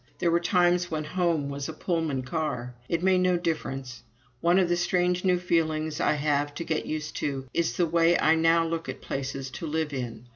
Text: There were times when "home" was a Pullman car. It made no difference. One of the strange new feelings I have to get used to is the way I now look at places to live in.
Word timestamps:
There 0.17 0.31
were 0.31 0.39
times 0.39 0.89
when 0.89 1.03
"home" 1.03 1.47
was 1.47 1.69
a 1.69 1.73
Pullman 1.73 2.23
car. 2.23 2.73
It 2.89 3.03
made 3.03 3.19
no 3.19 3.37
difference. 3.37 4.01
One 4.39 4.57
of 4.57 4.67
the 4.67 4.75
strange 4.75 5.23
new 5.23 5.37
feelings 5.37 6.01
I 6.01 6.13
have 6.13 6.55
to 6.55 6.63
get 6.63 6.87
used 6.87 7.15
to 7.17 7.47
is 7.53 7.77
the 7.77 7.85
way 7.85 8.17
I 8.17 8.33
now 8.33 8.65
look 8.65 8.89
at 8.89 9.01
places 9.01 9.51
to 9.51 9.67
live 9.67 9.93
in. 9.93 10.25